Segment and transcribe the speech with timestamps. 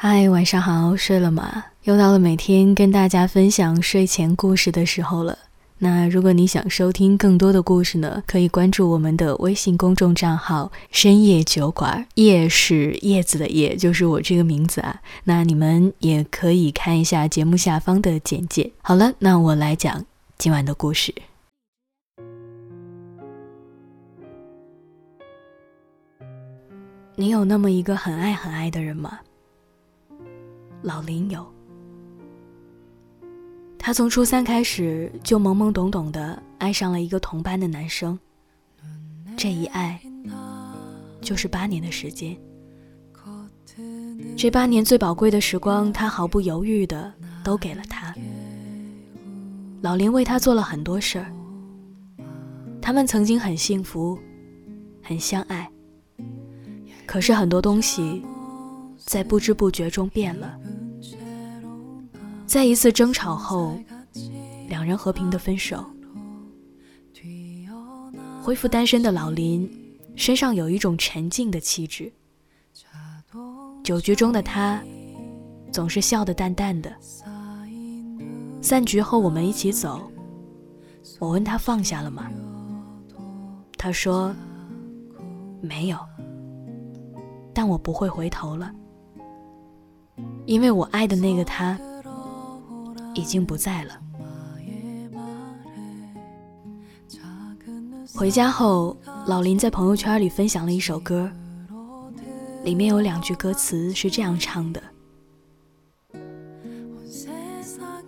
[0.00, 1.64] 嗨，晚上好，睡了吗？
[1.82, 5.36] 又到了每天跟大家分享睡前故事的时候了。
[5.78, 15.00] 那如果你想收听更多的故事呢，可以关注我们的微信公众账号“深夜酒馆”，叶是叶子的叶，就是我这个名字啊。
[15.24, 18.70] 那你们也可以看一下节目下方的简介。
[18.80, 20.06] 好了，那我来讲
[20.38, 21.12] 今晚的故事。
[27.16, 29.18] 你有那么一个很爱很爱的人吗？
[30.82, 31.44] 老林有，
[33.76, 38.16] 他从初三开始就懵懵懂懂的爱上了一个同班的男生，
[39.36, 40.00] 这一爱
[41.20, 42.36] 就是八年的时间。
[44.36, 48.14] 这八年最宝贵的时光，他毫不犹豫的都给了他。
[49.80, 51.32] 老林为他做了很多事儿，
[52.80, 54.18] 他们曾经很幸福，
[55.02, 55.68] 很相爱。
[57.04, 58.24] 可是很多东西。
[59.08, 60.60] 在不知不觉中变了，
[62.46, 63.80] 在一次争吵后，
[64.68, 65.82] 两人和平的分手。
[68.42, 69.66] 恢复单身的老林
[70.14, 72.12] 身上有一种沉静的气质。
[73.82, 74.82] 酒局中的他
[75.72, 76.94] 总是笑得淡淡的。
[78.60, 80.02] 散局后我们一起走，
[81.18, 82.30] 我问他放下了吗？
[83.78, 84.36] 他说
[85.62, 85.98] 没有，
[87.54, 88.70] 但我不会回头了。
[90.48, 91.78] 因为我爱的那个他
[93.12, 94.00] 已经不在了。
[98.14, 101.30] 回家后，老林在朋友圈里分享了一首歌，
[102.64, 104.82] 里面有两句歌词是这样唱的：“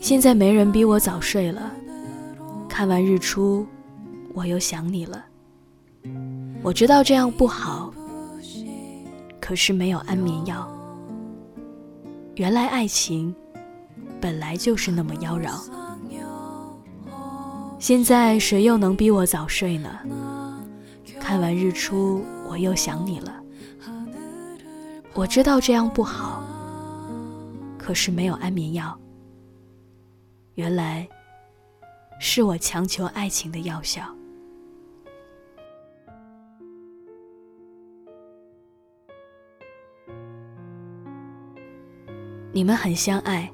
[0.00, 1.72] 现在没人逼我早睡了，
[2.68, 3.66] 看完日出，
[4.32, 5.24] 我又想你了。
[6.62, 7.92] 我知道这样不好，
[9.40, 10.72] 可是没有安眠药。”
[12.38, 13.34] 原来爱情
[14.20, 15.60] 本来就是那么妖娆。
[17.80, 19.90] 现在谁又能逼我早睡呢？
[21.18, 23.42] 看完日出，我又想你了。
[25.14, 26.44] 我知道这样不好，
[27.76, 28.96] 可是没有安眠药。
[30.54, 31.08] 原来
[32.20, 34.02] 是我强求爱情的药效。
[42.58, 43.48] 你们很相爱，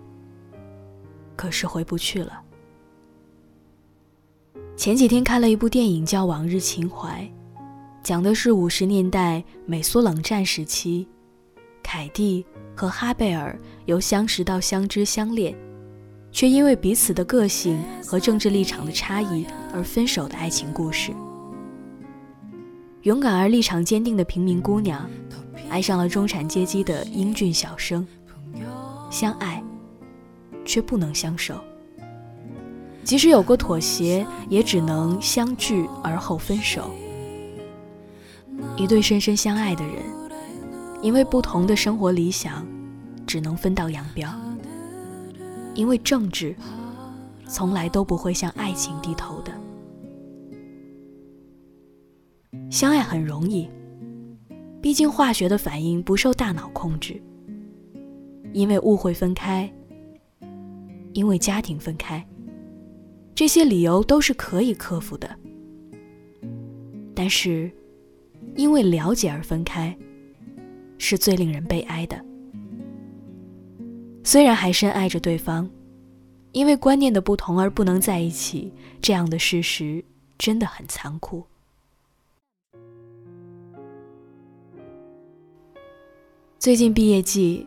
[1.36, 2.40] 可是回不去了。
[4.78, 7.20] 前几天看了一部电影，叫《往日情怀》，
[8.02, 11.06] 讲的是五十年代美苏冷战时期，
[11.82, 15.54] 凯蒂和哈贝尔由相识到相知相恋，
[16.32, 19.44] 却因为彼此的个性和政治立场的差异
[19.74, 21.12] 而分手的爱情故事。
[23.02, 25.06] 勇敢而立场坚定的平民姑娘，
[25.68, 28.08] 爱上了中产阶级的英俊小生。
[29.14, 29.62] 相爱，
[30.64, 31.54] 却不能相守。
[33.04, 36.90] 即使有过妥协，也只能相聚而后分手。
[38.76, 40.02] 一对深深相爱的人，
[41.00, 42.66] 因为不同的生活理想，
[43.24, 44.34] 只能分道扬镳。
[45.76, 46.56] 因为政治，
[47.46, 49.52] 从来都不会向爱情低头的。
[52.68, 53.70] 相爱很容易，
[54.82, 57.22] 毕竟化学的反应不受大脑控制。
[58.54, 59.68] 因为误会分开，
[61.12, 62.24] 因为家庭分开，
[63.34, 65.28] 这些理由都是可以克服的。
[67.16, 67.68] 但是，
[68.54, 69.96] 因为了解而分开，
[70.98, 72.24] 是最令人悲哀的。
[74.22, 75.68] 虽然还深爱着对方，
[76.52, 78.72] 因为观念的不同而不能在一起，
[79.02, 80.04] 这样的事实
[80.38, 81.44] 真的很残酷。
[86.60, 87.66] 最近毕业季。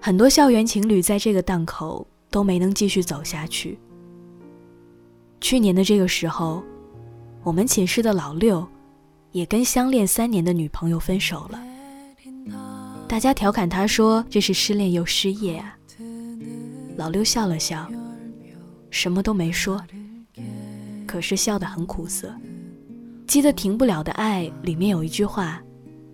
[0.00, 3.78] 很多校园情侣在这个档口都没能继续走下去。
[5.42, 6.62] 去年的这个时候，
[7.42, 8.66] 我们寝室的老六
[9.32, 11.62] 也跟相恋三年的女朋友分手了。
[13.06, 15.76] 大家调侃他说：“这是失恋又失业啊。”
[16.96, 17.86] 老六笑了笑，
[18.90, 19.82] 什么都没说，
[21.06, 22.34] 可是笑得很苦涩。
[23.26, 25.62] 记得《停不了的爱》里面有一句话，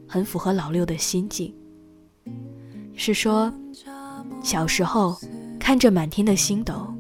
[0.09, 1.55] 很符合老六的心境。
[2.97, 3.53] 是说，
[4.43, 5.17] 小时候
[5.61, 6.93] 看着满天的星斗，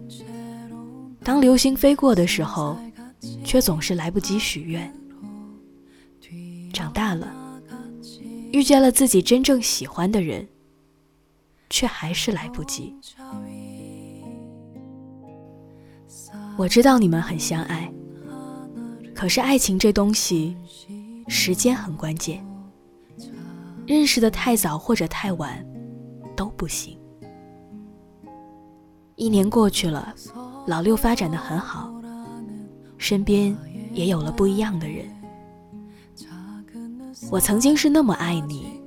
[1.25, 2.79] 当流星飞过的时候，
[3.43, 4.93] 却总是来不及许愿。
[6.73, 7.35] 长大了，
[8.53, 10.47] 遇见了自己真正喜欢的人，
[11.71, 12.95] 却还是来不及。
[16.59, 17.91] 我知道你们很相爱，
[19.15, 20.55] 可是爱情这东西，
[21.27, 22.47] 时间很关键。
[23.87, 25.65] 认识的太早或者太晚。
[26.37, 26.97] 都不行。
[29.17, 30.15] 一年过去了，
[30.67, 31.91] 老六发展的很好，
[32.99, 33.57] 身边
[33.93, 35.07] 也有了不一样的人。
[37.31, 38.79] 我曾经是那么爱你，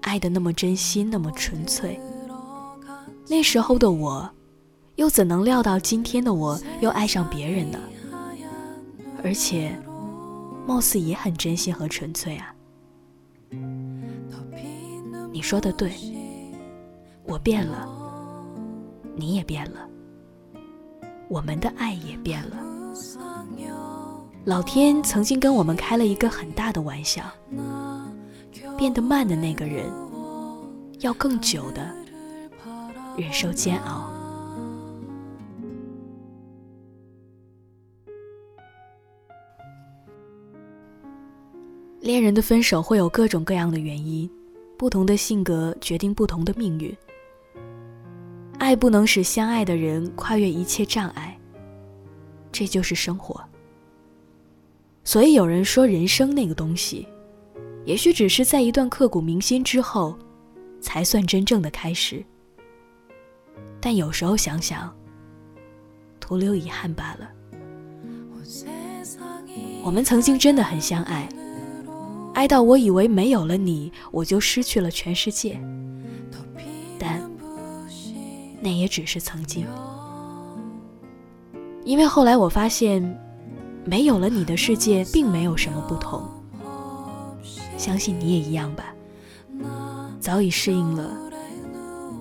[0.00, 1.98] 爱的那么真心，那么纯粹。
[3.28, 4.28] 那时候的我，
[4.96, 7.78] 又怎能料到今天的我又爱上别人呢？
[9.22, 9.76] 而且，
[10.66, 12.52] 貌似也很真心和纯粹啊。
[15.32, 15.92] 你说的对，
[17.26, 17.88] 我变了。
[19.18, 19.88] 你也变了，
[21.28, 22.56] 我们的爱也变了。
[24.44, 27.24] 老天曾经跟我们开了一个很大的玩笑，
[28.76, 29.90] 变得慢的那个人，
[31.00, 31.90] 要更久的
[33.16, 34.12] 忍受煎熬。
[42.00, 44.30] 恋人的分手会有各种各样的原因，
[44.76, 46.94] 不同的性格决定不同的命运。
[48.66, 51.38] 爱不能使相爱的人跨越一切障碍，
[52.50, 53.40] 这就是生活。
[55.04, 57.06] 所以有人说，人生那个东西，
[57.84, 60.18] 也许只是在一段刻骨铭心之后，
[60.80, 62.24] 才算真正的开始。
[63.80, 64.92] 但有时候想想，
[66.18, 67.30] 徒留遗憾罢了。
[69.84, 71.28] 我们曾经真的很相爱，
[72.34, 75.56] 爱到我以为没有了你，我就失去了全世界。
[78.66, 79.64] 那也只是曾经，
[81.84, 83.00] 因为后来我发现，
[83.84, 86.28] 没有了你的世界并没有什么不同。
[87.78, 88.92] 相信你也一样吧，
[90.18, 91.16] 早已适应了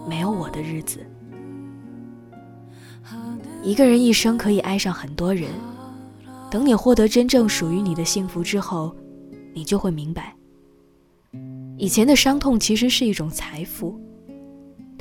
[0.08, 1.04] 没有我的日子。
[3.64, 5.50] 一个人一生可以爱上很多人，
[6.52, 8.96] 等你获得真正属于你的幸福之后，
[9.52, 10.36] 你就会明白，
[11.76, 14.00] 以前的伤痛其实是一种财富。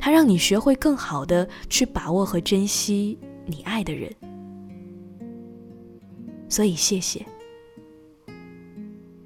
[0.05, 3.17] 它让你学会更好的去把握和珍惜
[3.47, 4.15] 你爱的人，
[6.47, 7.25] 所以谢谢，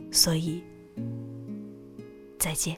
[0.09, 0.63] 所以
[2.37, 2.77] 再见。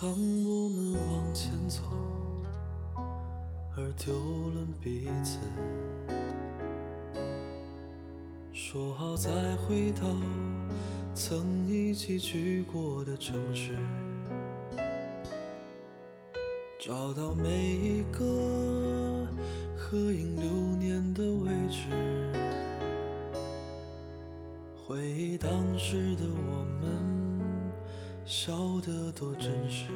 [0.00, 1.80] 当我们往前走，
[3.76, 4.12] 而丢
[4.50, 5.38] 了彼此，
[8.52, 10.02] 说好再回到
[11.14, 13.78] 曾一起去过的城市，
[16.80, 18.24] 找到每一个
[19.76, 21.86] 合影留念的位置，
[24.84, 25.48] 回忆当
[25.78, 27.21] 时的我们。
[28.24, 29.86] 笑得多真实。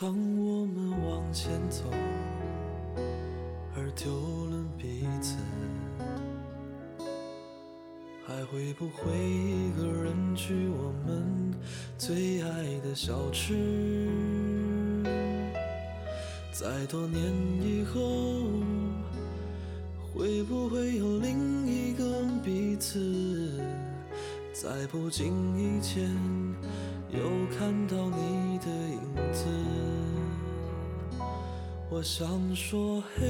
[0.00, 1.84] 当我们往前走，
[3.76, 4.10] 而丢
[4.46, 5.36] 了彼此，
[8.26, 11.52] 还会不会一个人去我们
[11.98, 13.54] 最爱的小吃？
[16.52, 17.22] 在多年
[17.60, 18.00] 以后，
[20.12, 23.60] 会不会有另一个彼此？
[24.60, 26.10] 在不经意间，
[27.10, 27.20] 又
[27.56, 28.98] 看到你的影
[29.32, 29.44] 子。
[31.88, 33.24] 我想说，嘿，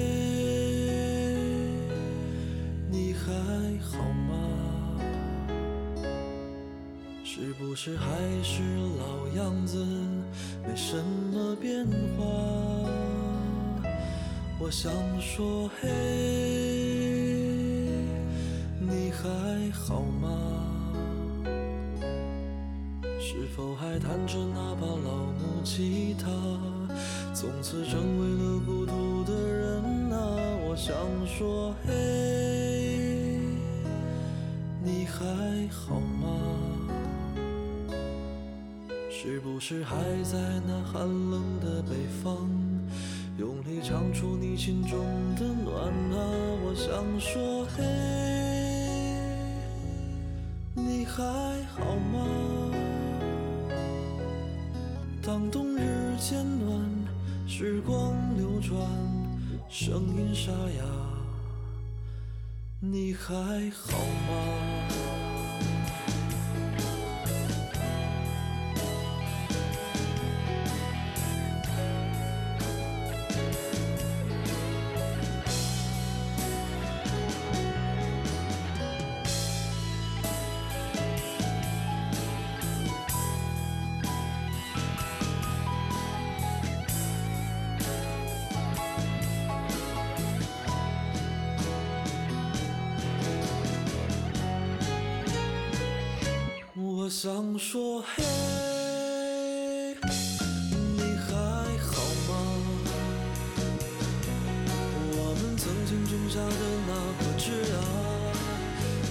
[2.91, 3.31] 你还
[3.83, 4.35] 好吗？
[7.23, 8.07] 是不是还
[8.43, 8.63] 是
[8.99, 9.85] 老样子，
[10.67, 10.97] 没什
[11.31, 12.25] 么变化？
[14.59, 15.89] 我想说，嘿，
[18.81, 20.65] 你还好吗？
[23.31, 26.31] 是否还弹着那把老木吉他？
[27.35, 30.17] 从此成为了孤独的人啊！
[30.67, 31.93] 我想说，嘿，
[34.83, 35.27] 你还
[35.69, 36.27] 好吗？
[39.11, 41.91] 是不是还在那寒冷的北
[42.25, 42.49] 方，
[43.37, 45.05] 用力唱出你心中
[45.37, 46.17] 的暖啊？
[46.65, 47.85] 我想说，嘿，
[50.75, 51.23] 你还
[51.75, 52.25] 好吗？
[55.29, 56.81] 当冬日渐暖，
[57.47, 58.81] 时光流转，
[59.69, 60.85] 声音沙哑，
[62.81, 63.35] 你还
[63.69, 65.08] 好吗？
[97.29, 98.25] 想说，嘿，
[100.97, 101.29] 你还
[101.77, 102.31] 好吗？
[105.13, 107.77] 我们曾经种下的那颗枝芽，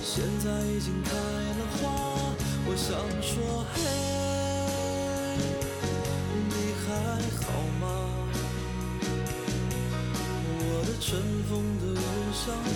[0.02, 1.80] 现在已经开了花。
[2.66, 3.78] 我想说，嘿，
[6.50, 6.52] 你
[6.88, 6.90] 还
[7.46, 7.46] 好
[7.80, 7.86] 吗？
[10.58, 11.06] 我的尘
[11.48, 12.02] 封的邮
[12.34, 12.68] 箱里，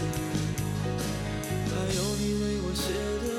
[1.66, 2.94] 还有你为我写
[3.26, 3.31] 的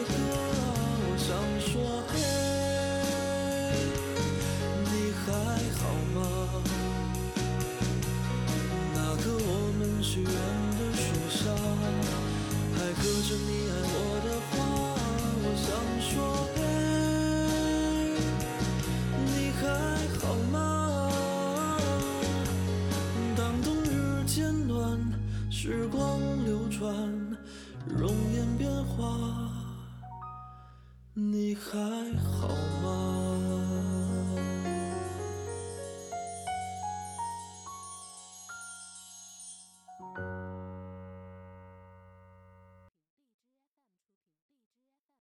[25.65, 26.93] 时光流转，
[27.87, 29.49] 容颜变化，
[31.15, 31.79] 你还
[32.19, 32.49] 好
[32.82, 32.82] 吗？